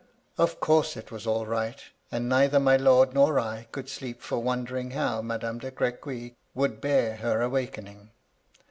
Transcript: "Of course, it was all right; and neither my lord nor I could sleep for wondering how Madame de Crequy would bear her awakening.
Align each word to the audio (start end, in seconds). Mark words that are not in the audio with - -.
"Of 0.45 0.59
course, 0.59 0.97
it 0.97 1.11
was 1.11 1.27
all 1.27 1.45
right; 1.45 1.79
and 2.11 2.27
neither 2.27 2.59
my 2.59 2.75
lord 2.75 3.13
nor 3.13 3.39
I 3.39 3.67
could 3.71 3.87
sleep 3.87 4.19
for 4.23 4.39
wondering 4.39 4.89
how 4.97 5.21
Madame 5.21 5.59
de 5.59 5.69
Crequy 5.69 6.33
would 6.55 6.81
bear 6.81 7.17
her 7.17 7.39
awakening. 7.43 8.09